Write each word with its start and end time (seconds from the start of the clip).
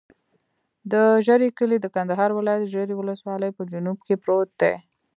د 0.91 0.93
ژرۍ 1.25 1.49
کلی 1.59 1.77
د 1.81 1.87
کندهار 1.95 2.29
ولایت، 2.33 2.69
ژرۍ 2.73 2.95
ولسوالي 2.97 3.49
په 3.57 3.63
جنوب 3.71 3.97
کې 4.07 4.15
پروت 4.23 4.49
دی. 4.61 4.73